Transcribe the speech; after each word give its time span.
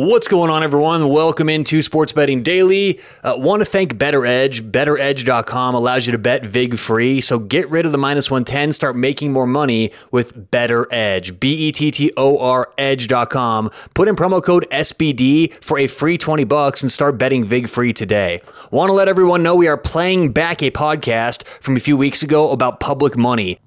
What's 0.00 0.28
going 0.28 0.48
on, 0.48 0.62
everyone? 0.62 1.08
Welcome 1.08 1.48
into 1.48 1.82
Sports 1.82 2.12
Betting 2.12 2.44
Daily. 2.44 3.00
Uh, 3.24 3.34
Want 3.36 3.62
to 3.62 3.66
thank 3.66 3.98
Better 3.98 4.24
Edge. 4.24 4.62
BettorEdge.com 4.62 5.74
allows 5.74 6.06
you 6.06 6.12
to 6.12 6.18
bet 6.18 6.46
VIG 6.46 6.78
free. 6.78 7.20
So 7.20 7.40
get 7.40 7.68
rid 7.68 7.84
of 7.84 7.90
the 7.90 7.98
minus 7.98 8.30
110, 8.30 8.70
start 8.70 8.94
making 8.94 9.32
more 9.32 9.44
money 9.44 9.90
with 10.12 10.52
BettorEdge. 10.52 11.40
B 11.40 11.52
E 11.52 11.72
T 11.72 11.90
T 11.90 12.12
O 12.16 12.38
R 12.38 12.72
Edge.com. 12.78 13.72
Put 13.94 14.06
in 14.06 14.14
promo 14.14 14.40
code 14.40 14.68
SBD 14.70 15.52
for 15.54 15.80
a 15.80 15.88
free 15.88 16.16
20 16.16 16.44
bucks 16.44 16.80
and 16.80 16.92
start 16.92 17.18
betting 17.18 17.42
VIG 17.42 17.68
free 17.68 17.92
today. 17.92 18.40
Want 18.70 18.90
to 18.90 18.92
let 18.92 19.08
everyone 19.08 19.42
know 19.42 19.56
we 19.56 19.66
are 19.66 19.76
playing 19.76 20.30
back 20.30 20.62
a 20.62 20.70
podcast 20.70 21.44
from 21.60 21.74
a 21.74 21.80
few 21.80 21.96
weeks 21.96 22.22
ago 22.22 22.52
about 22.52 22.78
public 22.78 23.16
money. 23.16 23.58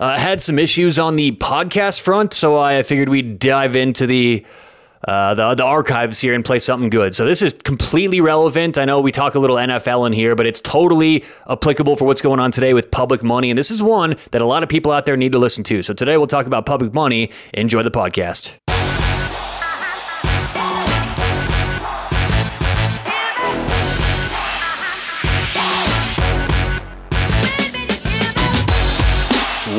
Uh, 0.00 0.18
had 0.18 0.42
some 0.42 0.58
issues 0.58 0.98
on 0.98 1.14
the 1.14 1.30
podcast 1.36 2.00
front, 2.00 2.34
so 2.34 2.58
I 2.58 2.82
figured 2.82 3.08
we'd 3.08 3.38
dive 3.38 3.76
into 3.76 4.08
the 4.08 4.44
uh, 5.04 5.34
the, 5.34 5.54
the 5.54 5.64
archives 5.64 6.20
here 6.20 6.34
and 6.34 6.44
play 6.44 6.58
something 6.58 6.90
good. 6.90 7.14
So 7.14 7.24
this 7.24 7.42
is 7.42 7.52
completely 7.52 8.20
relevant. 8.20 8.78
I 8.78 8.84
know 8.84 9.00
we 9.00 9.12
talk 9.12 9.34
a 9.34 9.38
little 9.38 9.56
NFL 9.56 10.06
in 10.06 10.12
here, 10.12 10.34
but 10.34 10.46
it's 10.46 10.60
totally 10.60 11.24
applicable 11.48 11.96
for 11.96 12.04
what's 12.04 12.20
going 12.20 12.40
on 12.40 12.50
today 12.50 12.74
with 12.74 12.90
public 12.90 13.22
money. 13.22 13.50
And 13.50 13.58
this 13.58 13.70
is 13.70 13.82
one 13.82 14.16
that 14.30 14.42
a 14.42 14.46
lot 14.46 14.62
of 14.62 14.68
people 14.68 14.92
out 14.92 15.06
there 15.06 15.16
need 15.16 15.32
to 15.32 15.38
listen 15.38 15.64
to. 15.64 15.82
So 15.82 15.94
today 15.94 16.16
we'll 16.16 16.26
talk 16.26 16.46
about 16.46 16.66
public 16.66 16.94
money. 16.94 17.30
Enjoy 17.54 17.82
the 17.82 17.90
podcast. 17.90 18.56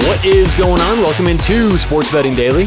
What 0.08 0.24
is 0.24 0.54
going 0.54 0.80
on? 0.80 1.00
Welcome 1.00 1.28
into 1.28 1.78
Sports 1.78 2.12
Betting 2.12 2.34
Daily. 2.34 2.66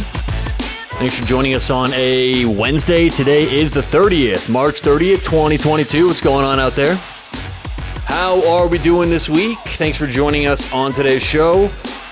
Thanks 1.00 1.18
for 1.18 1.24
joining 1.24 1.54
us 1.54 1.70
on 1.70 1.94
a 1.94 2.44
Wednesday. 2.44 3.08
Today 3.08 3.50
is 3.50 3.72
the 3.72 3.80
30th, 3.80 4.50
March 4.50 4.82
30th, 4.82 5.22
2022. 5.22 6.06
What's 6.06 6.20
going 6.20 6.44
on 6.44 6.60
out 6.60 6.74
there? 6.74 6.96
How 8.04 8.46
are 8.46 8.68
we 8.68 8.76
doing 8.76 9.08
this 9.08 9.26
week? 9.26 9.56
Thanks 9.60 9.96
for 9.96 10.06
joining 10.06 10.46
us 10.46 10.70
on 10.74 10.92
today's 10.92 11.22
show. 11.22 11.70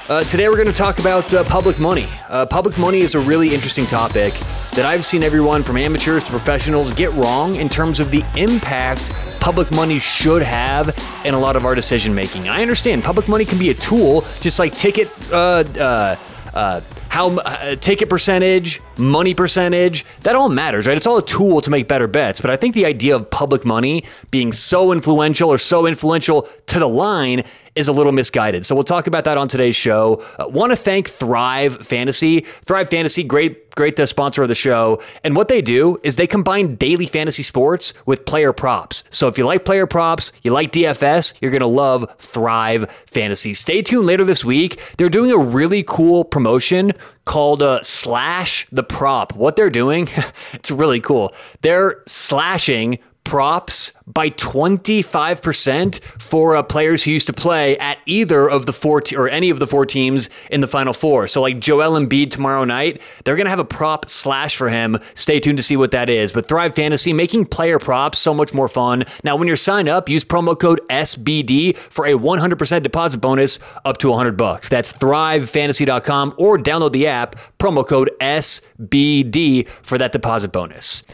Uh, 0.08 0.24
today 0.24 0.48
we're 0.48 0.56
going 0.56 0.68
to 0.68 0.72
talk 0.72 1.00
about 1.00 1.34
uh, 1.34 1.44
public 1.44 1.78
money. 1.78 2.06
Uh, 2.30 2.46
public 2.46 2.78
money 2.78 3.00
is 3.00 3.14
a 3.14 3.20
really 3.20 3.52
interesting 3.52 3.84
topic 3.84 4.32
that 4.72 4.86
I've 4.86 5.04
seen 5.04 5.22
everyone 5.22 5.62
from 5.62 5.76
amateurs 5.76 6.24
to 6.24 6.30
professionals 6.30 6.90
get 6.94 7.12
wrong 7.12 7.56
in 7.56 7.68
terms 7.68 8.00
of 8.00 8.10
the 8.10 8.24
impact 8.36 9.10
public 9.38 9.70
money 9.70 9.98
should 9.98 10.40
have 10.40 10.96
in 11.26 11.34
a 11.34 11.38
lot 11.38 11.56
of 11.56 11.66
our 11.66 11.74
decision 11.74 12.14
making. 12.14 12.48
I 12.48 12.62
understand 12.62 13.04
public 13.04 13.28
money 13.28 13.44
can 13.44 13.58
be 13.58 13.68
a 13.68 13.74
tool, 13.74 14.22
just 14.40 14.58
like 14.58 14.74
ticket 14.74 15.10
uh, 15.30 15.64
uh, 15.78 16.16
uh, 16.54 16.80
how 17.18 17.36
uh, 17.38 17.74
ticket 17.74 18.08
percentage, 18.08 18.80
money 18.96 19.34
percentage, 19.34 20.04
that 20.22 20.36
all 20.36 20.48
matters, 20.48 20.86
right? 20.86 20.96
It's 20.96 21.04
all 21.06 21.18
a 21.18 21.24
tool 21.24 21.60
to 21.60 21.68
make 21.68 21.88
better 21.88 22.06
bets. 22.06 22.40
But 22.40 22.50
I 22.50 22.56
think 22.56 22.76
the 22.76 22.86
idea 22.86 23.16
of 23.16 23.28
public 23.28 23.64
money 23.64 24.04
being 24.30 24.52
so 24.52 24.92
influential 24.92 25.50
or 25.50 25.58
so 25.58 25.84
influential 25.88 26.48
to 26.66 26.78
the 26.78 26.88
line 26.88 27.42
is 27.74 27.88
a 27.88 27.92
little 27.92 28.12
misguided. 28.12 28.66
So 28.66 28.74
we'll 28.74 28.84
talk 28.84 29.06
about 29.06 29.24
that 29.24 29.38
on 29.38 29.48
today's 29.48 29.76
show. 29.76 30.22
Uh, 30.38 30.48
Want 30.48 30.72
to 30.72 30.76
thank 30.76 31.08
Thrive 31.08 31.86
Fantasy. 31.86 32.40
Thrive 32.64 32.90
Fantasy, 32.90 33.22
great, 33.22 33.70
great 33.74 33.98
uh, 34.00 34.06
sponsor 34.06 34.42
of 34.42 34.48
the 34.48 34.54
show. 34.54 35.00
And 35.22 35.36
what 35.36 35.48
they 35.48 35.62
do 35.62 35.98
is 36.02 36.16
they 36.16 36.26
combine 36.26 36.74
daily 36.76 37.06
fantasy 37.06 37.42
sports 37.42 37.94
with 38.06 38.24
player 38.24 38.52
props. 38.52 39.04
So 39.10 39.28
if 39.28 39.38
you 39.38 39.46
like 39.46 39.64
player 39.64 39.86
props, 39.86 40.32
you 40.42 40.52
like 40.52 40.72
DFS, 40.72 41.34
you're 41.40 41.50
going 41.50 41.60
to 41.60 41.66
love 41.66 42.14
Thrive 42.18 42.90
Fantasy. 43.06 43.54
Stay 43.54 43.82
tuned 43.82 44.06
later 44.06 44.24
this 44.24 44.44
week. 44.44 44.80
They're 44.98 45.08
doing 45.08 45.30
a 45.30 45.38
really 45.38 45.82
cool 45.82 46.24
promotion 46.24 46.92
called 47.24 47.62
uh, 47.62 47.82
Slash 47.82 48.66
the 48.72 48.82
Prop. 48.82 49.34
What 49.34 49.56
they're 49.56 49.70
doing, 49.70 50.08
it's 50.52 50.70
really 50.70 51.00
cool. 51.00 51.32
They're 51.62 52.02
slashing 52.06 52.98
props 53.28 53.92
by 54.06 54.30
25% 54.30 56.00
for 56.18 56.56
uh, 56.56 56.62
players 56.62 57.04
who 57.04 57.10
used 57.10 57.26
to 57.26 57.32
play 57.34 57.76
at 57.76 57.98
either 58.06 58.48
of 58.48 58.64
the 58.64 58.72
four 58.72 59.02
te- 59.02 59.14
or 59.14 59.28
any 59.28 59.50
of 59.50 59.58
the 59.58 59.66
four 59.66 59.84
teams 59.84 60.30
in 60.50 60.62
the 60.62 60.66
final 60.66 60.94
four. 60.94 61.26
So 61.26 61.42
like 61.42 61.58
Joel 61.58 62.00
Embiid 62.00 62.30
tomorrow 62.30 62.64
night, 62.64 63.02
they're 63.24 63.36
going 63.36 63.44
to 63.44 63.50
have 63.50 63.58
a 63.58 63.66
prop 63.66 64.08
slash 64.08 64.56
for 64.56 64.70
him. 64.70 64.98
Stay 65.12 65.40
tuned 65.40 65.58
to 65.58 65.62
see 65.62 65.76
what 65.76 65.90
that 65.90 66.08
is. 66.08 66.32
But 66.32 66.48
Thrive 66.48 66.74
Fantasy 66.74 67.12
making 67.12 67.44
player 67.46 67.78
props 67.78 68.18
so 68.18 68.32
much 68.32 68.54
more 68.54 68.66
fun. 68.66 69.04
Now 69.22 69.36
when 69.36 69.46
you're 69.46 69.58
signed 69.58 69.90
up, 69.90 70.08
use 70.08 70.24
promo 70.24 70.58
code 70.58 70.80
SBD 70.88 71.76
for 71.76 72.06
a 72.06 72.12
100% 72.12 72.82
deposit 72.82 73.18
bonus 73.18 73.58
up 73.84 73.98
to 73.98 74.08
100 74.08 74.38
bucks. 74.38 74.70
That's 74.70 74.94
thrivefantasy.com 74.94 76.34
or 76.38 76.56
download 76.56 76.92
the 76.92 77.08
app 77.08 77.36
promo 77.58 77.86
code 77.86 78.10
SBD 78.22 79.68
for 79.68 79.98
that 79.98 80.12
deposit 80.12 80.50
bonus. 80.50 81.04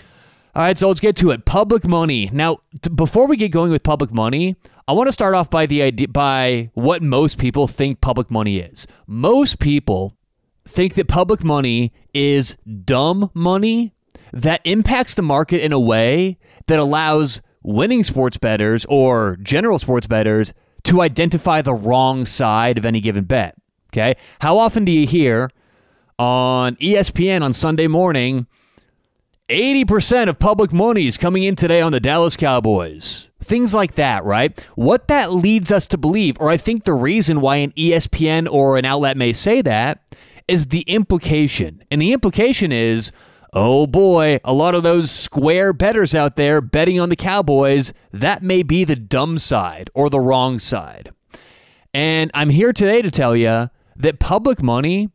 All 0.56 0.62
right, 0.62 0.78
so 0.78 0.86
let's 0.86 1.00
get 1.00 1.16
to 1.16 1.32
it. 1.32 1.44
Public 1.44 1.84
money. 1.84 2.30
Now, 2.32 2.58
t- 2.80 2.88
before 2.88 3.26
we 3.26 3.36
get 3.36 3.50
going 3.50 3.72
with 3.72 3.82
public 3.82 4.12
money, 4.12 4.54
I 4.86 4.92
want 4.92 5.08
to 5.08 5.12
start 5.12 5.34
off 5.34 5.50
by 5.50 5.66
the 5.66 5.82
idea 5.82 6.06
by 6.06 6.70
what 6.74 7.02
most 7.02 7.38
people 7.38 7.66
think 7.66 8.00
public 8.00 8.30
money 8.30 8.58
is. 8.58 8.86
Most 9.08 9.58
people 9.58 10.16
think 10.68 10.94
that 10.94 11.08
public 11.08 11.42
money 11.42 11.92
is 12.12 12.56
dumb 12.84 13.32
money 13.34 13.94
that 14.32 14.60
impacts 14.64 15.16
the 15.16 15.22
market 15.22 15.60
in 15.60 15.72
a 15.72 15.80
way 15.80 16.38
that 16.68 16.78
allows 16.78 17.42
winning 17.64 18.04
sports 18.04 18.36
bettors 18.36 18.84
or 18.88 19.36
general 19.42 19.80
sports 19.80 20.06
bettors 20.06 20.54
to 20.84 21.00
identify 21.00 21.62
the 21.62 21.74
wrong 21.74 22.24
side 22.24 22.78
of 22.78 22.84
any 22.84 23.00
given 23.00 23.24
bet. 23.24 23.56
Okay? 23.92 24.14
How 24.40 24.58
often 24.58 24.84
do 24.84 24.92
you 24.92 25.06
hear 25.06 25.50
on 26.16 26.76
ESPN 26.76 27.42
on 27.42 27.52
Sunday 27.52 27.88
morning 27.88 28.46
80% 29.50 30.30
of 30.30 30.38
public 30.38 30.72
money 30.72 31.06
is 31.06 31.18
coming 31.18 31.42
in 31.42 31.54
today 31.54 31.82
on 31.82 31.92
the 31.92 32.00
Dallas 32.00 32.34
Cowboys. 32.34 33.28
Things 33.42 33.74
like 33.74 33.96
that, 33.96 34.24
right? 34.24 34.58
What 34.74 35.08
that 35.08 35.34
leads 35.34 35.70
us 35.70 35.86
to 35.88 35.98
believe, 35.98 36.38
or 36.40 36.48
I 36.48 36.56
think 36.56 36.84
the 36.84 36.94
reason 36.94 37.42
why 37.42 37.56
an 37.56 37.72
ESPN 37.72 38.50
or 38.50 38.78
an 38.78 38.86
outlet 38.86 39.18
may 39.18 39.34
say 39.34 39.60
that, 39.60 40.16
is 40.48 40.68
the 40.68 40.80
implication. 40.82 41.84
And 41.90 42.00
the 42.00 42.14
implication 42.14 42.72
is, 42.72 43.12
oh 43.52 43.86
boy, 43.86 44.40
a 44.44 44.54
lot 44.54 44.74
of 44.74 44.82
those 44.82 45.10
square 45.10 45.74
bettors 45.74 46.14
out 46.14 46.36
there 46.36 46.62
betting 46.62 46.98
on 46.98 47.10
the 47.10 47.16
Cowboys, 47.16 47.92
that 48.12 48.42
may 48.42 48.62
be 48.62 48.82
the 48.82 48.96
dumb 48.96 49.36
side 49.36 49.90
or 49.92 50.08
the 50.08 50.20
wrong 50.20 50.58
side. 50.58 51.12
And 51.92 52.30
I'm 52.32 52.48
here 52.48 52.72
today 52.72 53.02
to 53.02 53.10
tell 53.10 53.36
you 53.36 53.68
that 53.94 54.20
public 54.20 54.62
money 54.62 55.10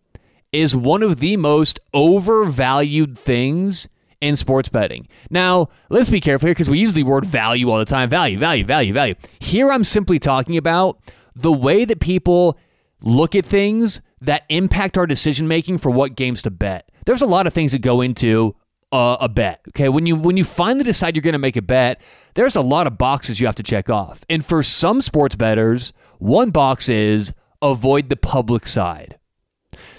is 0.52 0.76
one 0.76 1.02
of 1.02 1.20
the 1.20 1.36
most 1.36 1.80
overvalued 1.96 3.18
things 3.18 3.88
in 4.22 4.36
sports 4.36 4.70
betting. 4.70 5.08
Now, 5.30 5.70
let's 5.90 6.10
be 6.10 6.20
careful 6.20 6.48
here 6.48 6.54
because 6.54 6.70
we 6.70 6.80
use 6.80 6.94
the 6.94 7.04
word 7.04 7.26
value 7.26 7.70
all 7.70 7.78
the 7.78 7.86
time. 7.86 8.10
Value, 8.10 8.38
value, 8.38 8.66
value, 8.66 8.94
value. 8.94 9.16
Here 9.40 9.72
I'm 9.72 9.84
simply 9.84 10.20
talking 10.20 10.58
about 10.58 11.00
the 11.36 11.52
way 11.52 11.86
that 11.86 12.00
people 12.00 12.58
look 13.02 13.36
at 13.36 13.46
things 13.46 14.02
that 14.22 14.44
impact 14.50 14.98
our 14.98 15.08
decision 15.08 15.48
making 15.48 15.78
for 15.78 15.90
what 15.90 16.16
games 16.16 16.42
to 16.42 16.52
bet. 16.52 16.90
There's 17.06 17.22
a 17.22 17.28
lot 17.28 17.48
of 17.48 17.54
things 17.54 17.72
that 17.72 17.80
go 17.80 18.02
into 18.02 18.56
uh, 18.92 19.18
a 19.22 19.30
bet. 19.30 19.62
Okay, 19.70 19.90
when 19.90 20.06
you 20.06 20.16
when 20.16 20.36
you 20.36 20.44
finally 20.44 20.84
decide 20.84 21.16
you're 21.16 21.22
going 21.22 21.34
to 21.34 21.40
make 21.40 21.56
a 21.56 21.62
bet, 21.62 22.02
there's 22.34 22.56
a 22.56 22.62
lot 22.62 22.88
of 22.88 22.98
boxes 22.98 23.40
you 23.40 23.46
have 23.46 23.56
to 23.56 23.64
check 23.64 23.90
off. 23.90 24.24
And 24.30 24.46
for 24.46 24.64
some 24.64 25.02
sports 25.02 25.36
bettors, 25.36 25.94
one 26.18 26.50
box 26.50 26.90
is 26.90 27.34
avoid 27.62 28.10
the 28.10 28.16
public 28.16 28.68
side. 28.68 29.18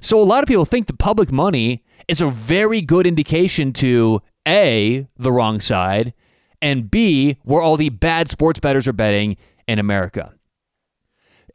So 0.01 0.21
a 0.21 0.25
lot 0.25 0.43
of 0.43 0.49
people 0.49 0.65
think 0.65 0.87
the 0.87 0.95
public 0.95 1.31
money 1.31 1.85
is 2.11 2.21
a 2.21 2.29
very 2.29 2.83
good 2.83 3.07
indication 3.07 3.73
to 3.73 4.21
A, 4.47 5.07
the 5.17 5.31
wrong 5.31 5.61
side, 5.61 6.13
and 6.61 6.91
B, 6.91 7.39
where 7.45 7.63
all 7.63 7.77
the 7.77 7.89
bad 7.89 8.29
sports 8.29 8.59
bettors 8.59 8.89
are 8.89 8.93
betting 8.93 9.37
in 9.69 9.79
America. 9.79 10.35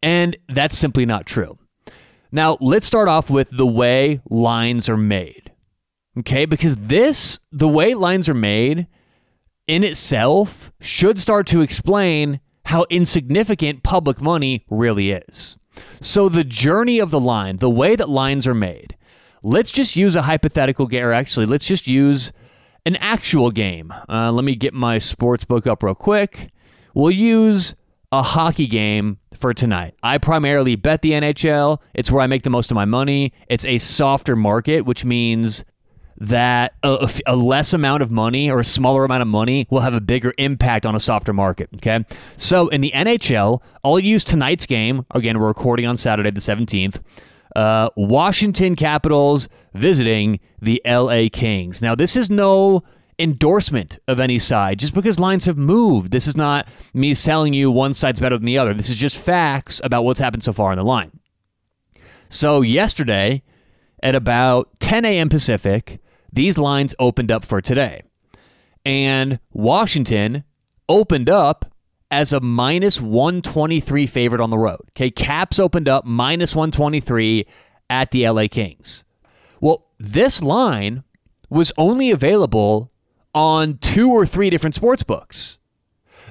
And 0.02 0.38
that's 0.48 0.78
simply 0.78 1.06
not 1.06 1.26
true. 1.26 1.58
Now, 2.32 2.58
let's 2.62 2.88
start 2.88 3.10
off 3.10 3.30
with 3.30 3.50
the 3.50 3.68
way 3.68 4.22
lines 4.30 4.88
are 4.88 4.98
made. 4.98 5.52
Okay, 6.20 6.46
because 6.46 6.78
this, 6.78 7.42
the 7.52 7.68
way 7.68 7.94
lines 7.94 8.30
are 8.30 8.34
made 8.34 8.88
in 9.68 9.84
itself, 9.84 10.72
should 10.80 11.20
start 11.20 11.48
to 11.48 11.62
explain 11.62 12.40
how 12.66 12.86
insignificant 12.90 13.84
public 13.84 14.22
money 14.22 14.64
really 14.70 15.12
is. 15.12 15.58
So, 16.00 16.30
the 16.30 16.46
journey 16.46 17.00
of 17.00 17.12
the 17.12 17.20
line, 17.20 17.58
the 17.58 17.70
way 17.70 17.98
that 17.98 18.08
lines 18.08 18.48
are 18.48 18.56
made, 18.56 18.96
let's 19.46 19.72
just 19.72 19.96
use 19.96 20.16
a 20.16 20.24
hypothetical 20.24 20.88
game, 20.88 21.04
or 21.04 21.14
actually, 21.14 21.46
let's 21.46 21.68
just 21.68 21.88
use 21.88 22.34
an 22.86 22.96
actual 22.98 23.52
game. 23.52 23.94
Uh, 24.10 24.32
let 24.32 24.44
me 24.44 24.56
get 24.56 24.74
my 24.74 24.98
sports 24.98 25.46
book 25.46 25.68
up 25.68 25.84
real 25.84 25.96
quick. 25.96 26.52
We'll 26.94 27.12
use 27.12 27.76
a 28.12 28.24
hockey 28.24 28.66
game 28.66 29.20
for 29.34 29.54
tonight. 29.54 29.94
I 30.02 30.18
primarily 30.18 30.76
bet 30.76 31.02
the 31.02 31.12
NHL. 31.12 31.78
It's 31.94 32.12
where 32.12 32.22
I 32.22 32.28
make 32.28 32.44
the 32.44 32.50
most 32.50 32.72
of 32.72 32.76
my 32.76 32.86
money. 32.86 33.34
It's 33.48 33.66
a 33.66 33.78
softer 33.78 34.36
market, 34.36 34.82
which 34.82 35.06
means 35.06 35.64
that 36.18 36.74
a, 36.82 37.10
a, 37.28 37.36
less 37.36 37.74
amount 37.74 38.02
of 38.02 38.10
money 38.10 38.50
or 38.50 38.60
a 38.60 38.64
smaller 38.64 39.04
amount 39.04 39.22
of 39.22 39.28
money 39.28 39.68
will 39.70 39.82
have 39.82 39.94
a 39.94 40.00
bigger 40.00 40.34
impact 40.38 40.86
on 40.86 40.96
a 40.96 41.00
softer 41.00 41.34
market. 41.34 41.70
Okay. 41.76 42.06
So 42.38 42.70
in 42.70 42.80
the 42.80 42.92
NHL, 42.96 43.62
I'll 43.84 44.00
use 44.00 44.24
tonight's 44.24 44.66
game. 44.66 45.06
Again, 45.12 45.38
we're 45.38 45.48
recording 45.48 45.86
on 45.86 45.98
Saturday, 45.98 46.32
the 46.32 46.40
17th. 46.40 47.02
Uh, 47.56 47.90
Washington 47.96 48.76
Capitals 48.76 49.48
visiting 49.74 50.40
the 50.62 50.82
LA 50.86 51.28
Kings. 51.32 51.82
Now, 51.82 51.96
this 51.96 52.16
is 52.16 52.30
no 52.30 52.82
endorsement 53.18 53.98
of 54.08 54.20
any 54.20 54.38
side 54.38 54.80
just 54.80 54.94
because 54.94 55.20
lines 55.20 55.46
have 55.46 55.58
moved. 55.58 56.12
This 56.12 56.28
is 56.28 56.36
not 56.36 56.68
me 56.94 57.14
selling 57.14 57.54
you 57.54 57.72
one 57.72 57.94
side's 57.94 58.20
better 58.20 58.38
than 58.38 58.46
the 58.46 58.58
other. 58.58 58.74
This 58.74 58.90
is 58.90 58.98
just 58.98 59.18
facts 59.18 59.80
about 59.84 60.04
what's 60.04 60.20
happened 60.20 60.44
so 60.44 60.52
far 60.54 60.72
in 60.72 60.78
the 60.78 60.84
line. 60.84 61.20
So, 62.28 62.62
yesterday 62.62 63.44
at 64.04 64.16
about 64.16 64.80
10 64.80 65.06
a.m. 65.06 65.30
Pacific, 65.30 66.00
these 66.32 66.58
lines 66.58 66.94
opened 67.00 67.32
up 67.32 67.46
for 67.46 67.62
today. 67.62 68.04
And 68.86 69.40
Washington 69.52 70.44
opened 70.88 71.30
up 71.30 71.74
as 72.16 72.32
a 72.32 72.40
minus 72.40 73.02
123 73.02 74.06
favorite 74.06 74.40
on 74.40 74.50
the 74.50 74.58
road. 74.58 74.80
Okay, 74.92 75.12
Caps 75.12 75.60
opened 75.60 75.90
up 75.90 76.06
minus 76.06 76.56
123 76.56 77.46
at 77.90 78.12
the 78.12 78.30
LA 78.30 78.48
Kings. 78.50 79.04
Well, 79.60 79.88
this 80.00 80.42
line 80.42 81.04
was 81.50 81.74
only 81.78 82.12
available 82.12 82.90
on 83.34 83.80
two 83.80 84.10
or 84.10 84.26
three 84.26 84.50
different 84.50 84.76
sports 84.76 85.04
books. 85.04 85.58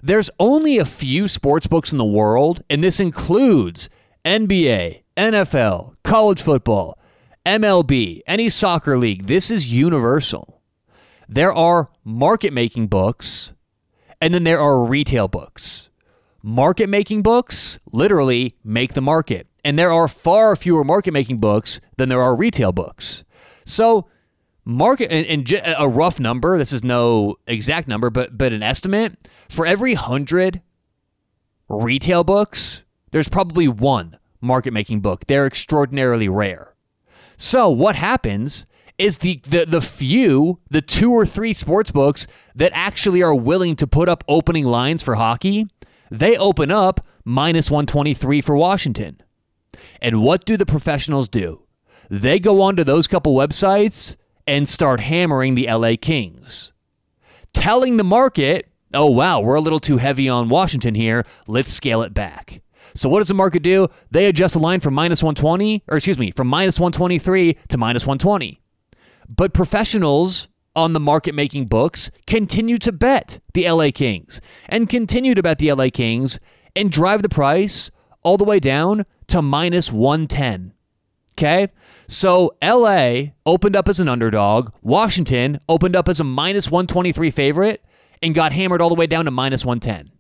There's 0.03 0.31
only 0.39 0.79
a 0.79 0.87
few 0.87 1.29
sports 1.29 1.67
books 1.67 1.93
in 1.93 1.99
the 1.99 2.05
world, 2.05 2.63
and 2.71 2.83
this 2.83 2.99
includes 2.99 3.91
NBA, 4.25 5.03
NFL, 5.19 5.97
college 6.03 6.41
football, 6.41 6.99
MLB, 7.45 8.23
any 8.27 8.49
soccer 8.49 8.97
league. 8.97 9.27
This 9.27 9.51
is 9.51 9.71
universal. 9.71 10.63
There 11.29 11.53
are 11.53 11.91
market 12.05 12.55
making 12.55 12.87
books, 12.87 13.54
and 14.25 14.33
then 14.33 14.45
there 14.45 14.59
are 14.59 14.83
retail 14.83 15.29
books. 15.29 15.91
Market 16.43 16.89
making 16.89 17.21
books 17.21 17.79
literally 17.93 18.55
make 18.65 18.95
the 18.95 19.03
market. 19.03 19.49
And 19.63 19.79
there 19.79 19.93
are 19.93 20.09
far 20.09 20.57
fewer 20.57 20.83
market 20.83 21.13
making 21.13 21.41
books 21.41 21.79
than 21.99 22.09
there 22.09 22.23
are 22.23 22.35
retail 22.35 22.73
books. 22.73 23.23
So, 23.67 24.09
market 24.65 25.13
and, 25.13 25.27
and, 25.27 25.63
a 25.79 25.87
rough 25.87 26.19
number, 26.19 26.57
this 26.57 26.73
is 26.73 26.83
no 26.83 27.37
exact 27.47 27.87
number, 27.87 28.09
but 28.09 28.39
but 28.39 28.55
an 28.55 28.63
estimate, 28.63 29.29
for 29.51 29.67
every 29.67 29.93
100 29.93 30.63
retail 31.69 32.25
books, 32.25 32.83
there's 33.11 33.29
probably 33.29 33.69
one 33.69 34.17
market 34.41 34.73
making 34.73 35.01
book. 35.01 35.27
They're 35.27 35.47
extraordinarily 35.47 36.31
rare. 36.31 36.75
So, 37.37 37.69
what 37.69 37.97
happens 37.97 38.65
is 38.99 39.19
the, 39.19 39.41
the 39.47 39.65
the 39.67 39.81
few, 39.81 40.61
the 40.71 40.83
two 40.83 41.13
or 41.13 41.27
three 41.27 41.53
sports 41.53 41.91
books 41.91 42.27
that 42.55 42.73
actually 42.75 43.23
are 43.23 43.35
willing 43.35 43.77
to 43.77 43.87
put 43.87 44.09
up 44.09 44.25
opening 44.29 44.65
lines 44.65 45.03
for 45.03 45.17
hockey, 45.17 45.67
they 46.11 46.37
open 46.37 46.71
up 46.71 47.01
minus 47.25 47.71
123 47.71 48.41
for 48.41 48.57
Washington. 48.57 49.21
And 50.01 50.23
what 50.23 50.45
do 50.45 50.57
the 50.57 50.67
professionals 50.67 51.29
do? 51.29 51.63
They 52.11 52.39
go 52.39 52.61
onto 52.63 52.85
those 52.85 53.07
couple 53.07 53.35
websites 53.35 54.17
and 54.47 54.69
start 54.69 55.01
hammering 55.01 55.55
the 55.55 55.67
LA 55.67 55.95
Kings, 56.01 56.73
telling 57.53 57.97
the 57.97 58.05
market, 58.05 58.71
oh, 58.93 59.11
wow, 59.11 59.41
we're 59.41 59.55
a 59.55 59.61
little 59.61 59.81
too 59.81 59.97
heavy 59.97 60.29
on 60.29 60.49
Washington 60.49 60.95
here. 60.95 61.25
Let's 61.47 61.73
scale 61.73 62.03
it 62.03 62.15
back. 62.15 62.61
So 62.95 63.09
what 63.09 63.19
does 63.19 63.29
the 63.29 63.35
market 63.35 63.63
do? 63.63 63.89
They 64.11 64.27
adjust 64.27 64.55
the 64.55 64.61
line 64.61 64.81
from 64.81 64.95
minus 64.95 65.23
120, 65.23 65.83
or 65.89 65.97
excuse 65.97 66.19
me, 66.19 66.31
from 66.31 66.47
minus 66.47 66.79
123 66.79 67.59
to 67.69 67.79
minus 67.79 68.07
120. 68.07 68.61
But 69.29 69.55
professionals 69.55 70.49
on 70.77 70.93
the 70.93 71.01
market 71.01 71.35
making 71.35 71.67
books 71.67 72.11
continue 72.27 72.79
to 72.79 72.93
bet 72.93 73.39
the 73.53 73.71
LA 73.71 73.91
Kings 73.95 74.41
and 74.69 74.89
continue 74.89 75.35
to 75.35 75.43
bet 75.43 75.59
the 75.59 75.73
LA 75.73 75.89
Kings 75.93 76.41
and 76.75 76.91
drive 76.91 77.23
the 77.23 77.29
price 77.29 77.91
all 78.23 78.37
the 78.37 78.45
way 78.45 78.59
down 78.59 79.07
to 79.29 79.41
minus 79.41 79.93
110. 79.93 80.73
Okay? 81.33 81.69
So 82.07 82.55
LA 82.63 83.33
opened 83.47 83.77
up 83.77 83.89
as 83.89 84.01
an 84.01 84.09
underdog. 84.09 84.71
Washington 84.83 85.61
opened 85.69 85.97
up 85.97 86.09
as 86.09 86.21
a 86.21 86.25
minus 86.25 86.71
123 86.71 87.31
favorite 87.31 87.85
and 88.23 88.35
got 88.35 88.53
hammered 88.53 88.81
all 88.81 88.89
the 88.89 88.95
way 88.95 89.07
down 89.07 89.25
to 89.25 89.31
minus 89.31 89.65
110. 89.65 90.11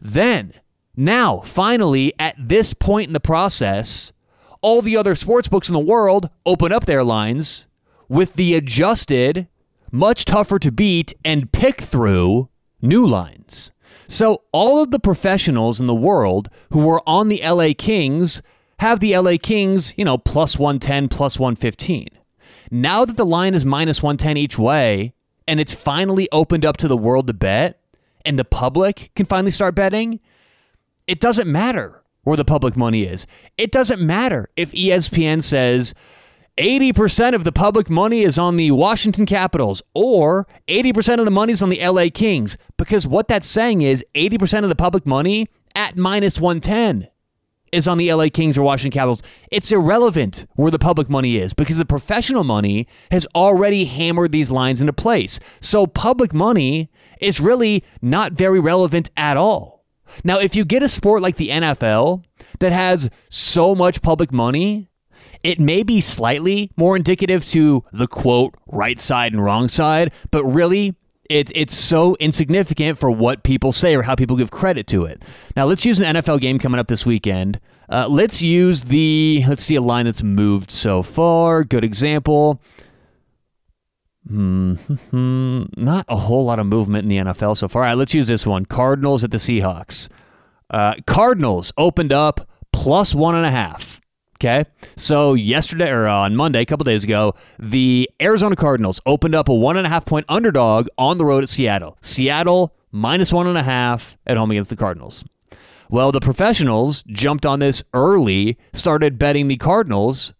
Then, 0.00 0.54
now, 0.96 1.40
finally, 1.40 2.12
at 2.18 2.36
this 2.38 2.74
point 2.74 3.08
in 3.08 3.12
the 3.12 3.20
process, 3.20 4.12
all 4.60 4.82
the 4.82 4.96
other 4.96 5.14
sports 5.14 5.48
books 5.48 5.68
in 5.68 5.74
the 5.74 5.78
world 5.78 6.30
open 6.44 6.72
up 6.72 6.86
their 6.86 7.04
lines 7.04 7.66
with 8.10 8.34
the 8.34 8.56
adjusted, 8.56 9.46
much 9.92 10.24
tougher 10.24 10.58
to 10.58 10.72
beat 10.72 11.14
and 11.24 11.52
pick 11.52 11.80
through 11.80 12.48
new 12.82 13.06
lines. 13.06 13.70
So 14.08 14.42
all 14.52 14.82
of 14.82 14.90
the 14.90 14.98
professionals 14.98 15.80
in 15.80 15.86
the 15.86 15.94
world 15.94 16.50
who 16.72 16.84
were 16.84 17.00
on 17.08 17.28
the 17.28 17.40
LA 17.42 17.68
Kings 17.78 18.42
have 18.80 18.98
the 18.98 19.16
LA 19.16 19.36
Kings, 19.40 19.94
you 19.96 20.04
know, 20.04 20.18
plus 20.18 20.58
110, 20.58 21.08
plus 21.08 21.38
115. 21.38 22.08
Now 22.72 23.04
that 23.04 23.16
the 23.16 23.24
line 23.24 23.54
is 23.54 23.64
minus 23.64 24.02
110 24.02 24.36
each 24.36 24.58
way 24.58 25.14
and 25.46 25.60
it's 25.60 25.72
finally 25.72 26.28
opened 26.32 26.64
up 26.64 26.76
to 26.78 26.88
the 26.88 26.96
world 26.96 27.28
to 27.28 27.32
bet 27.32 27.80
and 28.24 28.36
the 28.36 28.44
public 28.44 29.12
can 29.14 29.24
finally 29.24 29.52
start 29.52 29.76
betting, 29.76 30.18
it 31.06 31.20
doesn't 31.20 31.50
matter 31.50 32.02
where 32.24 32.36
the 32.36 32.44
public 32.44 32.76
money 32.76 33.04
is. 33.04 33.26
It 33.56 33.70
doesn't 33.70 34.00
matter 34.00 34.48
if 34.56 34.72
ESPN 34.72 35.44
says, 35.44 35.94
80% 36.60 37.34
of 37.34 37.44
the 37.44 37.52
public 37.52 37.88
money 37.88 38.20
is 38.20 38.38
on 38.38 38.58
the 38.58 38.70
Washington 38.72 39.24
Capitals 39.24 39.80
or 39.94 40.46
80% 40.68 41.18
of 41.18 41.24
the 41.24 41.30
money 41.30 41.54
is 41.54 41.62
on 41.62 41.70
the 41.70 41.82
LA 41.82 42.08
Kings 42.12 42.58
because 42.76 43.06
what 43.06 43.28
that's 43.28 43.46
saying 43.46 43.80
is 43.80 44.04
80% 44.14 44.64
of 44.64 44.68
the 44.68 44.76
public 44.76 45.06
money 45.06 45.48
at 45.74 45.96
minus 45.96 46.38
110 46.38 47.08
is 47.72 47.88
on 47.88 47.96
the 47.96 48.12
LA 48.12 48.26
Kings 48.30 48.58
or 48.58 48.62
Washington 48.62 48.94
Capitals. 48.94 49.22
It's 49.50 49.72
irrelevant 49.72 50.44
where 50.56 50.70
the 50.70 50.78
public 50.78 51.08
money 51.08 51.38
is 51.38 51.54
because 51.54 51.78
the 51.78 51.86
professional 51.86 52.44
money 52.44 52.86
has 53.10 53.26
already 53.34 53.86
hammered 53.86 54.30
these 54.30 54.50
lines 54.50 54.82
into 54.82 54.92
place. 54.92 55.40
So 55.60 55.86
public 55.86 56.34
money 56.34 56.90
is 57.22 57.40
really 57.40 57.82
not 58.02 58.32
very 58.32 58.60
relevant 58.60 59.08
at 59.16 59.38
all. 59.38 59.86
Now, 60.24 60.38
if 60.38 60.54
you 60.54 60.66
get 60.66 60.82
a 60.82 60.88
sport 60.88 61.22
like 61.22 61.36
the 61.36 61.48
NFL 61.48 62.22
that 62.58 62.72
has 62.72 63.08
so 63.30 63.74
much 63.74 64.02
public 64.02 64.30
money 64.30 64.89
it 65.42 65.58
may 65.58 65.82
be 65.82 66.00
slightly 66.00 66.70
more 66.76 66.96
indicative 66.96 67.44
to 67.46 67.84
the 67.92 68.06
quote 68.06 68.54
right 68.66 69.00
side 69.00 69.32
and 69.32 69.42
wrong 69.42 69.68
side, 69.68 70.12
but 70.30 70.44
really 70.44 70.94
it, 71.30 71.52
it's 71.54 71.74
so 71.74 72.16
insignificant 72.16 72.98
for 72.98 73.10
what 73.10 73.44
people 73.44 73.72
say 73.72 73.94
or 73.94 74.02
how 74.02 74.16
people 74.16 74.36
give 74.36 74.50
credit 74.50 74.86
to 74.88 75.04
it. 75.04 75.22
Now, 75.56 75.64
let's 75.66 75.86
use 75.86 76.00
an 76.00 76.16
NFL 76.16 76.40
game 76.40 76.58
coming 76.58 76.80
up 76.80 76.88
this 76.88 77.06
weekend. 77.06 77.60
Uh, 77.88 78.08
let's 78.08 78.42
use 78.42 78.84
the, 78.84 79.44
let's 79.48 79.62
see 79.62 79.76
a 79.76 79.80
line 79.80 80.06
that's 80.06 80.22
moved 80.22 80.70
so 80.70 81.02
far. 81.02 81.62
Good 81.64 81.84
example. 81.84 82.60
Hmm, 84.28 84.74
not 85.76 86.04
a 86.08 86.16
whole 86.16 86.44
lot 86.44 86.58
of 86.58 86.66
movement 86.66 87.04
in 87.04 87.08
the 87.08 87.32
NFL 87.32 87.56
so 87.56 87.68
far. 87.68 87.82
All 87.82 87.88
right, 87.88 87.96
let's 87.96 88.14
use 88.14 88.26
this 88.26 88.44
one 88.44 88.66
Cardinals 88.66 89.24
at 89.24 89.30
the 89.30 89.38
Seahawks. 89.38 90.08
Uh, 90.68 90.94
Cardinals 91.06 91.72
opened 91.78 92.12
up 92.12 92.48
plus 92.72 93.14
one 93.14 93.34
and 93.34 93.46
a 93.46 93.50
half. 93.50 94.00
Okay. 94.40 94.64
So 94.96 95.34
yesterday 95.34 95.90
or 95.90 96.08
uh, 96.08 96.14
on 96.14 96.34
Monday, 96.34 96.62
a 96.62 96.66
couple 96.66 96.84
days 96.84 97.04
ago, 97.04 97.34
the 97.58 98.08
Arizona 98.22 98.56
Cardinals 98.56 98.98
opened 99.04 99.34
up 99.34 99.50
a 99.50 99.54
one 99.54 99.76
and 99.76 99.86
a 99.86 99.90
half 99.90 100.06
point 100.06 100.24
underdog 100.30 100.88
on 100.96 101.18
the 101.18 101.26
road 101.26 101.42
at 101.42 101.50
Seattle. 101.50 101.98
Seattle 102.00 102.74
minus 102.90 103.34
one 103.34 103.46
and 103.46 103.58
a 103.58 103.62
half 103.62 104.16
at 104.26 104.38
home 104.38 104.50
against 104.50 104.70
the 104.70 104.76
Cardinals. 104.76 105.24
Well, 105.90 106.10
the 106.10 106.20
professionals 106.20 107.02
jumped 107.08 107.44
on 107.44 107.58
this 107.58 107.82
early, 107.92 108.56
started 108.72 109.18
betting 109.18 109.48
the 109.48 109.58
Cardinals, 109.58 110.32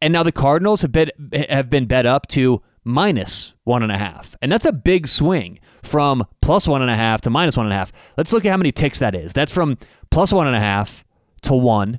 and 0.00 0.12
now 0.12 0.22
the 0.22 0.30
Cardinals 0.30 0.82
have 0.82 0.92
been 0.92 1.10
have 1.48 1.68
been 1.68 1.86
bet 1.86 2.06
up 2.06 2.28
to 2.28 2.62
minus 2.84 3.54
one 3.64 3.82
and 3.82 3.90
a 3.90 3.98
half, 3.98 4.36
and 4.40 4.52
that's 4.52 4.66
a 4.66 4.72
big 4.72 5.08
swing 5.08 5.58
from 5.82 6.24
plus 6.42 6.68
one 6.68 6.80
and 6.80 6.92
a 6.92 6.96
half 6.96 7.22
to 7.22 7.30
minus 7.30 7.56
one 7.56 7.66
and 7.66 7.72
a 7.72 7.76
half. 7.76 7.90
Let's 8.16 8.32
look 8.32 8.44
at 8.44 8.50
how 8.50 8.56
many 8.56 8.70
ticks 8.70 9.00
that 9.00 9.16
is. 9.16 9.32
That's 9.32 9.52
from 9.52 9.78
plus 10.12 10.32
one 10.32 10.46
and 10.46 10.54
a 10.54 10.60
half 10.60 11.04
to 11.42 11.54
one 11.54 11.98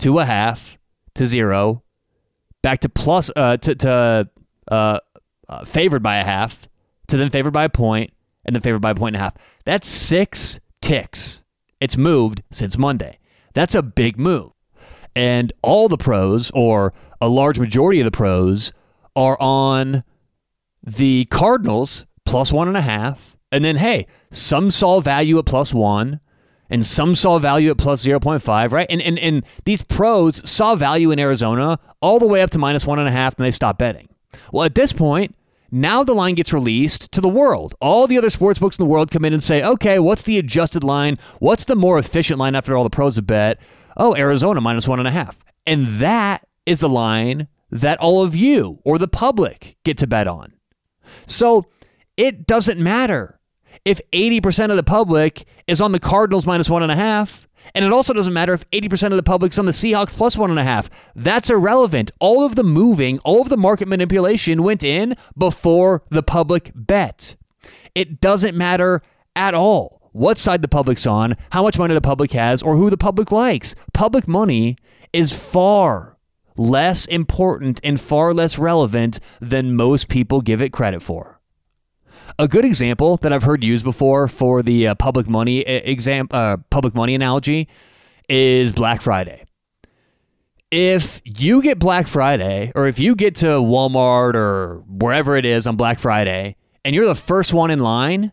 to 0.00 0.18
a 0.18 0.24
half 0.24 0.78
to 1.20 1.26
zero, 1.26 1.82
back 2.62 2.80
to 2.80 2.88
plus 2.88 3.30
uh, 3.36 3.58
to, 3.58 3.74
to 3.74 4.28
uh, 4.70 4.98
uh, 5.48 5.64
favored 5.66 6.02
by 6.02 6.16
a 6.16 6.24
half, 6.24 6.66
to 7.08 7.18
then 7.18 7.28
favored 7.28 7.52
by 7.52 7.64
a 7.64 7.68
point, 7.68 8.10
and 8.46 8.56
then 8.56 8.62
favored 8.62 8.80
by 8.80 8.92
a 8.92 8.94
point 8.94 9.14
and 9.14 9.20
a 9.20 9.24
half. 9.24 9.36
That's 9.66 9.86
six 9.86 10.60
ticks. 10.80 11.44
It's 11.78 11.98
moved 11.98 12.42
since 12.50 12.78
Monday. 12.78 13.18
That's 13.52 13.74
a 13.74 13.82
big 13.82 14.18
move. 14.18 14.52
And 15.14 15.52
all 15.60 15.88
the 15.88 15.98
pros, 15.98 16.50
or 16.54 16.94
a 17.20 17.28
large 17.28 17.58
majority 17.58 18.00
of 18.00 18.06
the 18.06 18.10
pros, 18.10 18.72
are 19.14 19.36
on 19.40 20.04
the 20.82 21.26
Cardinals 21.26 22.06
plus 22.24 22.50
one 22.50 22.66
and 22.66 22.78
a 22.78 22.82
half. 22.82 23.36
And 23.52 23.62
then, 23.62 23.76
hey, 23.76 24.06
some 24.30 24.70
saw 24.70 25.00
value 25.00 25.38
at 25.38 25.44
plus 25.44 25.74
one 25.74 26.20
and 26.70 26.86
some 26.86 27.14
saw 27.14 27.38
value 27.38 27.70
at 27.70 27.78
plus 27.78 28.04
0.5, 28.04 28.72
right? 28.72 28.86
And, 28.88 29.02
and, 29.02 29.18
and 29.18 29.44
these 29.64 29.82
pros 29.82 30.48
saw 30.48 30.74
value 30.74 31.10
in 31.10 31.18
Arizona 31.18 31.78
all 32.00 32.18
the 32.18 32.26
way 32.26 32.42
up 32.42 32.50
to 32.50 32.58
minus 32.58 32.86
one 32.86 32.98
and 32.98 33.08
a 33.08 33.12
half, 33.12 33.36
and 33.36 33.44
they 33.44 33.50
stopped 33.50 33.78
betting. 33.78 34.08
Well, 34.52 34.64
at 34.64 34.74
this 34.74 34.92
point, 34.92 35.34
now 35.70 36.02
the 36.02 36.14
line 36.14 36.34
gets 36.34 36.52
released 36.52 37.12
to 37.12 37.20
the 37.20 37.28
world. 37.28 37.74
All 37.80 38.06
the 38.06 38.18
other 38.18 38.30
sports 38.30 38.58
books 38.58 38.78
in 38.78 38.84
the 38.84 38.90
world 38.90 39.10
come 39.10 39.24
in 39.24 39.32
and 39.32 39.42
say, 39.42 39.62
okay, 39.62 39.98
what's 39.98 40.22
the 40.22 40.38
adjusted 40.38 40.84
line? 40.84 41.18
What's 41.38 41.64
the 41.64 41.76
more 41.76 41.98
efficient 41.98 42.38
line 42.38 42.54
after 42.54 42.76
all 42.76 42.84
the 42.84 42.90
pros 42.90 43.16
have 43.16 43.26
bet? 43.26 43.58
Oh, 43.96 44.16
Arizona 44.16 44.60
minus 44.60 44.88
one 44.88 44.98
and 44.98 45.08
a 45.08 45.12
half. 45.12 45.44
And 45.66 45.86
that 46.00 46.46
is 46.66 46.80
the 46.80 46.88
line 46.88 47.48
that 47.70 47.98
all 48.00 48.22
of 48.22 48.34
you 48.34 48.80
or 48.84 48.98
the 48.98 49.08
public 49.08 49.76
get 49.84 49.98
to 49.98 50.06
bet 50.06 50.26
on. 50.26 50.52
So 51.26 51.66
it 52.16 52.46
doesn't 52.46 52.80
matter 52.80 53.39
if 53.84 54.00
80% 54.12 54.70
of 54.70 54.76
the 54.76 54.82
public 54.82 55.46
is 55.66 55.80
on 55.80 55.92
the 55.92 55.98
Cardinals 55.98 56.46
minus 56.46 56.68
one 56.68 56.82
and 56.82 56.92
a 56.92 56.96
half. 56.96 57.46
And 57.74 57.84
it 57.84 57.92
also 57.92 58.12
doesn't 58.12 58.32
matter 58.32 58.52
if 58.52 58.68
80% 58.70 59.08
of 59.08 59.16
the 59.16 59.22
public's 59.22 59.58
on 59.58 59.66
the 59.66 59.72
Seahawks 59.72 60.10
plus 60.10 60.36
one 60.36 60.50
and 60.50 60.58
a 60.58 60.64
half. 60.64 60.90
That's 61.14 61.50
irrelevant. 61.50 62.10
All 62.18 62.44
of 62.44 62.56
the 62.56 62.64
moving, 62.64 63.18
all 63.20 63.42
of 63.42 63.48
the 63.48 63.56
market 63.56 63.86
manipulation 63.86 64.62
went 64.62 64.82
in 64.82 65.14
before 65.36 66.02
the 66.08 66.22
public 66.22 66.72
bet. 66.74 67.36
It 67.94 68.20
doesn't 68.20 68.56
matter 68.56 69.02
at 69.36 69.54
all 69.54 70.00
what 70.12 70.38
side 70.38 70.62
the 70.62 70.68
public's 70.68 71.06
on, 71.06 71.36
how 71.50 71.62
much 71.62 71.78
money 71.78 71.94
the 71.94 72.00
public 72.00 72.32
has, 72.32 72.62
or 72.62 72.76
who 72.76 72.90
the 72.90 72.96
public 72.96 73.30
likes. 73.30 73.74
Public 73.92 74.26
money 74.26 74.76
is 75.12 75.32
far 75.32 76.16
less 76.56 77.06
important 77.06 77.80
and 77.84 78.00
far 78.00 78.34
less 78.34 78.58
relevant 78.58 79.20
than 79.40 79.76
most 79.76 80.08
people 80.08 80.40
give 80.40 80.60
it 80.60 80.72
credit 80.72 81.02
for. 81.02 81.39
A 82.38 82.48
good 82.48 82.64
example 82.64 83.16
that 83.18 83.32
I've 83.32 83.42
heard 83.42 83.64
used 83.64 83.84
before 83.84 84.28
for 84.28 84.62
the 84.62 84.88
uh, 84.88 84.94
public 84.94 85.28
money 85.28 85.60
exam 85.60 86.28
uh, 86.30 86.58
public 86.70 86.94
money 86.94 87.14
analogy 87.14 87.68
is 88.28 88.72
Black 88.72 89.02
Friday. 89.02 89.44
If 90.70 91.20
you 91.24 91.62
get 91.62 91.78
Black 91.78 92.06
Friday, 92.06 92.70
or 92.74 92.86
if 92.86 92.98
you 93.00 93.16
get 93.16 93.34
to 93.36 93.46
Walmart 93.46 94.34
or 94.34 94.84
wherever 94.86 95.36
it 95.36 95.44
is 95.44 95.66
on 95.66 95.76
Black 95.76 95.98
Friday, 95.98 96.56
and 96.84 96.94
you're 96.94 97.06
the 97.06 97.14
first 97.14 97.52
one 97.52 97.70
in 97.70 97.80
line, 97.80 98.32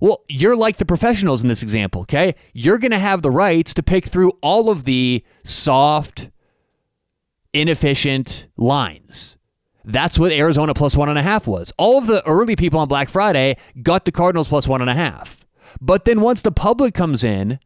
well, 0.00 0.24
you're 0.28 0.56
like 0.56 0.76
the 0.76 0.84
professionals 0.84 1.42
in 1.42 1.48
this 1.48 1.62
example, 1.62 2.02
okay? 2.02 2.36
You're 2.52 2.78
going 2.78 2.92
to 2.92 2.98
have 2.98 3.22
the 3.22 3.30
rights 3.30 3.74
to 3.74 3.82
pick 3.82 4.06
through 4.06 4.32
all 4.42 4.70
of 4.70 4.84
the 4.84 5.24
soft, 5.42 6.30
inefficient 7.52 8.46
lines. 8.56 9.36
That's 9.84 10.18
what 10.18 10.32
Arizona 10.32 10.74
plus 10.74 10.96
one 10.96 11.08
and 11.08 11.18
a 11.18 11.22
half 11.22 11.46
was. 11.46 11.72
All 11.76 11.98
of 11.98 12.06
the 12.06 12.24
early 12.26 12.56
people 12.56 12.80
on 12.80 12.88
Black 12.88 13.08
Friday 13.08 13.56
got 13.82 14.04
the 14.04 14.12
Cardinals 14.12 14.48
plus 14.48 14.68
one 14.68 14.80
and 14.80 14.90
a 14.90 14.94
half. 14.94 15.44
But 15.80 16.04
then 16.04 16.20
once 16.20 16.42
the 16.42 16.52
public 16.52 16.94
comes 16.94 17.24
in, 17.24 17.58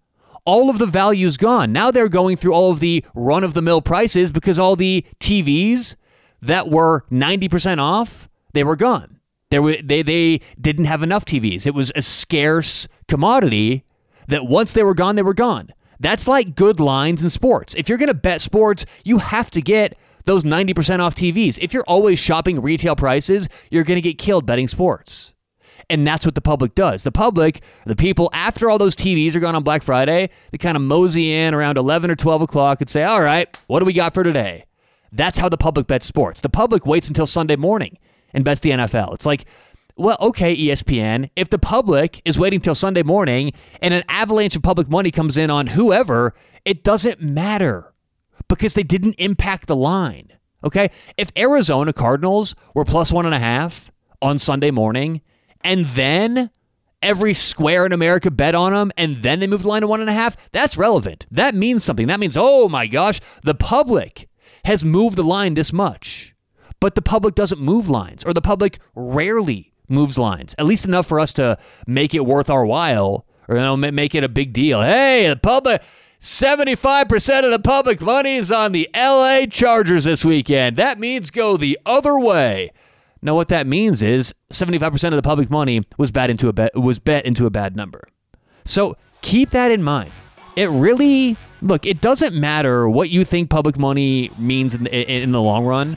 all 0.44 0.70
of 0.70 0.78
the 0.78 0.86
value's 0.86 1.36
gone. 1.36 1.72
Now 1.72 1.90
they're 1.90 2.08
going 2.08 2.36
through 2.36 2.52
all 2.54 2.70
of 2.70 2.80
the 2.80 3.04
run 3.14 3.44
of 3.44 3.52
the 3.52 3.62
mill 3.62 3.82
prices 3.82 4.30
because 4.30 4.58
all 4.58 4.76
the 4.76 5.04
TVs 5.20 5.96
that 6.40 6.70
were 6.70 7.04
90% 7.10 7.78
off, 7.78 8.28
they 8.52 8.64
were 8.64 8.76
gone. 8.76 9.18
There 9.50 9.60
were, 9.60 9.76
they, 9.82 10.02
they 10.02 10.40
didn't 10.60 10.86
have 10.86 11.02
enough 11.02 11.24
TVs. 11.24 11.66
It 11.66 11.74
was 11.74 11.92
a 11.94 12.02
scarce 12.02 12.88
commodity 13.08 13.84
that 14.28 14.46
once 14.46 14.72
they 14.72 14.82
were 14.82 14.94
gone, 14.94 15.16
they 15.16 15.22
were 15.22 15.34
gone. 15.34 15.72
That's 15.98 16.28
like 16.28 16.54
good 16.54 16.78
lines 16.80 17.22
in 17.22 17.30
sports. 17.30 17.74
If 17.74 17.88
you're 17.88 17.98
going 17.98 18.08
to 18.08 18.14
bet 18.14 18.40
sports, 18.40 18.84
you 19.04 19.18
have 19.18 19.50
to 19.52 19.60
get 19.60 19.96
those 20.26 20.44
90% 20.44 21.00
off 21.00 21.14
TVs. 21.14 21.58
If 21.60 21.72
you're 21.72 21.84
always 21.84 22.18
shopping 22.18 22.60
retail 22.60 22.94
prices, 22.94 23.48
you're 23.70 23.84
going 23.84 23.96
to 23.96 24.02
get 24.02 24.18
killed 24.18 24.44
betting 24.44 24.68
sports. 24.68 25.34
And 25.88 26.06
that's 26.06 26.24
what 26.24 26.34
the 26.34 26.40
public 26.40 26.74
does. 26.74 27.04
The 27.04 27.12
public, 27.12 27.62
the 27.86 27.96
people, 27.96 28.28
after 28.32 28.68
all 28.68 28.76
those 28.76 28.96
TVs 28.96 29.36
are 29.36 29.40
gone 29.40 29.54
on 29.54 29.62
Black 29.62 29.82
Friday, 29.82 30.30
they 30.50 30.58
kind 30.58 30.76
of 30.76 30.82
mosey 30.82 31.32
in 31.32 31.54
around 31.54 31.78
11 31.78 32.10
or 32.10 32.16
12 32.16 32.42
o'clock 32.42 32.80
and 32.80 32.90
say, 32.90 33.04
all 33.04 33.22
right, 33.22 33.56
what 33.68 33.78
do 33.78 33.86
we 33.86 33.92
got 33.92 34.12
for 34.12 34.24
today? 34.24 34.64
That's 35.12 35.38
how 35.38 35.48
the 35.48 35.56
public 35.56 35.86
bets 35.86 36.06
sports. 36.06 36.40
The 36.40 36.48
public 36.48 36.86
waits 36.86 37.08
until 37.08 37.26
Sunday 37.26 37.56
morning 37.56 37.98
and 38.34 38.44
bets 38.44 38.60
the 38.60 38.70
NFL. 38.70 39.14
It's 39.14 39.26
like, 39.26 39.46
well, 39.96 40.16
okay, 40.20 40.54
ESPN, 40.54 41.30
if 41.36 41.48
the 41.48 41.58
public 41.58 42.20
is 42.24 42.38
waiting 42.38 42.60
till 42.60 42.74
Sunday 42.74 43.02
morning 43.02 43.52
and 43.80 43.94
an 43.94 44.02
avalanche 44.08 44.56
of 44.56 44.62
public 44.62 44.90
money 44.90 45.10
comes 45.10 45.38
in 45.38 45.50
on 45.50 45.68
whoever, 45.68 46.34
it 46.64 46.82
doesn't 46.82 47.22
matter 47.22 47.94
because 48.48 48.74
they 48.74 48.82
didn't 48.82 49.14
impact 49.14 49.66
the 49.66 49.76
line. 49.76 50.32
Okay. 50.64 50.90
If 51.16 51.30
Arizona 51.36 51.92
Cardinals 51.92 52.54
were 52.74 52.84
plus 52.84 53.12
one 53.12 53.26
and 53.26 53.34
a 53.34 53.38
half 53.38 53.90
on 54.22 54.38
Sunday 54.38 54.70
morning, 54.70 55.20
and 55.62 55.86
then 55.86 56.50
every 57.02 57.34
square 57.34 57.86
in 57.86 57.92
America 57.92 58.30
bet 58.30 58.54
on 58.54 58.72
them, 58.72 58.92
and 58.96 59.16
then 59.16 59.40
they 59.40 59.46
moved 59.46 59.64
the 59.64 59.68
line 59.68 59.82
to 59.82 59.86
one 59.86 60.00
and 60.00 60.10
a 60.10 60.14
half, 60.14 60.36
that's 60.52 60.76
relevant. 60.76 61.26
That 61.30 61.54
means 61.54 61.84
something. 61.84 62.06
That 62.06 62.20
means, 62.20 62.36
oh 62.38 62.68
my 62.68 62.86
gosh, 62.86 63.20
the 63.42 63.54
public 63.54 64.28
has 64.64 64.84
moved 64.84 65.16
the 65.16 65.22
line 65.22 65.54
this 65.54 65.72
much. 65.72 66.34
But 66.80 66.94
the 66.94 67.02
public 67.02 67.34
doesn't 67.34 67.60
move 67.60 67.88
lines, 67.88 68.24
or 68.24 68.34
the 68.34 68.42
public 68.42 68.78
rarely 68.94 69.72
moves 69.88 70.18
lines, 70.18 70.54
at 70.58 70.66
least 70.66 70.84
enough 70.84 71.06
for 71.06 71.20
us 71.20 71.32
to 71.34 71.58
make 71.86 72.14
it 72.14 72.26
worth 72.26 72.50
our 72.50 72.66
while, 72.66 73.24
or 73.48 73.56
you 73.56 73.62
know, 73.62 73.76
make 73.76 74.14
it 74.14 74.24
a 74.24 74.28
big 74.28 74.52
deal. 74.52 74.82
Hey, 74.82 75.28
the 75.28 75.36
public 75.36 75.82
75% 76.20 77.44
of 77.44 77.50
the 77.50 77.58
public 77.58 78.00
money 78.00 78.36
is 78.36 78.50
on 78.50 78.72
the 78.72 78.88
LA 78.94 79.46
Chargers 79.46 80.04
this 80.04 80.24
weekend. 80.24 80.76
That 80.76 80.98
means 80.98 81.30
go 81.30 81.56
the 81.56 81.78
other 81.84 82.18
way. 82.18 82.70
Now, 83.22 83.34
what 83.34 83.48
that 83.48 83.66
means 83.66 84.02
is 84.02 84.34
75% 84.50 85.04
of 85.08 85.12
the 85.12 85.22
public 85.22 85.50
money 85.50 85.84
was 85.98 86.10
bet 86.10 86.30
into 86.30 86.48
a 86.48 86.52
bet 86.52 86.76
was 86.76 86.98
bet 86.98 87.26
into 87.26 87.46
a 87.46 87.50
bad 87.50 87.76
number. 87.76 88.08
So 88.64 88.96
keep 89.22 89.50
that 89.50 89.70
in 89.70 89.82
mind. 89.82 90.10
It 90.54 90.70
really 90.70 91.36
look. 91.60 91.84
It 91.86 92.00
doesn't 92.00 92.34
matter 92.34 92.88
what 92.88 93.10
you 93.10 93.24
think 93.24 93.50
public 93.50 93.78
money 93.78 94.30
means 94.38 94.74
in 94.74 94.84
the, 94.84 95.10
in 95.22 95.32
the 95.32 95.42
long 95.42 95.64
run. 95.64 95.96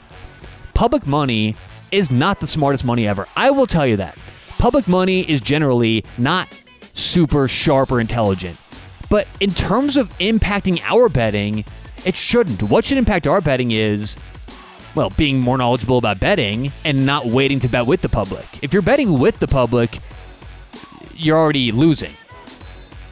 Public 0.74 1.06
money 1.06 1.56
is 1.90 2.10
not 2.10 2.40
the 2.40 2.46
smartest 2.46 2.84
money 2.84 3.06
ever. 3.06 3.26
I 3.36 3.50
will 3.50 3.66
tell 3.66 3.86
you 3.86 3.96
that. 3.96 4.16
Public 4.58 4.86
money 4.86 5.28
is 5.28 5.40
generally 5.40 6.04
not 6.18 6.48
super 6.94 7.48
sharp 7.48 7.90
or 7.90 8.00
intelligent. 8.00 8.60
But 9.10 9.28
in 9.40 9.52
terms 9.52 9.98
of 9.98 10.08
impacting 10.18 10.80
our 10.84 11.10
betting, 11.10 11.66
it 12.06 12.16
shouldn't. 12.16 12.62
What 12.62 12.86
should 12.86 12.96
impact 12.96 13.26
our 13.26 13.42
betting 13.42 13.72
is, 13.72 14.16
well, 14.94 15.10
being 15.10 15.40
more 15.40 15.58
knowledgeable 15.58 15.98
about 15.98 16.18
betting 16.20 16.72
and 16.84 17.04
not 17.04 17.26
waiting 17.26 17.60
to 17.60 17.68
bet 17.68 17.86
with 17.86 18.00
the 18.00 18.08
public. 18.08 18.46
If 18.62 18.72
you're 18.72 18.82
betting 18.82 19.18
with 19.18 19.38
the 19.38 19.48
public, 19.48 19.98
you're 21.14 21.36
already 21.36 21.72
losing. 21.72 22.14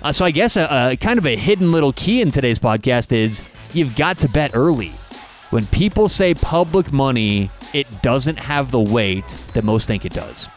Uh, 0.01 0.13
so 0.13 0.25
I 0.25 0.31
guess 0.31 0.57
a, 0.57 0.93
a 0.93 0.97
kind 0.97 1.19
of 1.19 1.27
a 1.27 1.37
hidden 1.37 1.73
little 1.73 1.93
key 1.93 2.23
in 2.23 2.31
today's 2.31 2.59
podcast 2.59 3.13
is 3.13 3.43
you've 3.75 3.97
got 3.97 4.19
to 4.19 4.29
bet 4.29 4.53
early. 4.55 4.93
When 5.51 5.67
people 5.67 6.09
say 6.09 6.35
public 6.35 6.93
money, 6.93 7.51
it 7.75 8.03
doesn't 8.03 8.39
have 8.39 8.71
the 8.71 8.81
weight 8.81 9.27
that 9.55 9.65
most 9.65 9.87
think 9.87 10.05
it 10.05 10.13
does. 10.13 10.49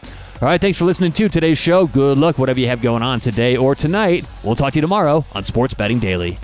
All 0.42 0.48
right, 0.48 0.60
thanks 0.60 0.76
for 0.76 0.86
listening 0.86 1.12
to 1.12 1.28
today's 1.28 1.56
show. 1.56 1.86
Good 1.86 2.18
luck, 2.18 2.36
whatever 2.36 2.58
you 2.58 2.66
have 2.66 2.82
going 2.82 3.04
on 3.04 3.20
today 3.20 3.56
or 3.56 3.76
tonight. 3.76 4.26
We'll 4.42 4.56
talk 4.56 4.72
to 4.72 4.78
you 4.78 4.80
tomorrow 4.80 5.24
on 5.36 5.44
Sports 5.44 5.72
Betting 5.72 6.00
Daily. 6.00 6.36